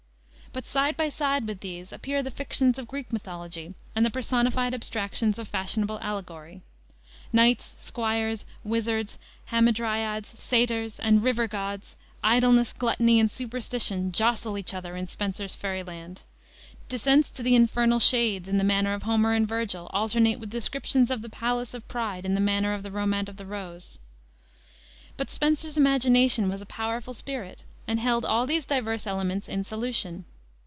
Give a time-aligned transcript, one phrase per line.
[0.53, 4.73] But side by side with these appear the fictions of Greek mythology and the personified
[4.73, 6.59] abstractions of fashionable allegory.
[7.31, 14.97] Knights, squires, wizards, hamadryads, satyrs, and river gods, Idleness, Gluttony, and Superstition jostle each other
[14.97, 16.23] in Spenser's fairy land.
[16.89, 21.09] Descents to the infernal shades, in the manner of Homer and Vergil, alternate with descriptions
[21.09, 23.99] of the Palace of Pride in the manner of the Romaunt of the Rose.
[25.15, 30.25] But Spenser's imagination was a powerful spirit, and held all these diverse elements in solution.